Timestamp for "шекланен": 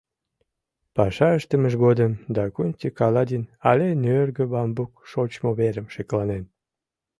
5.93-6.43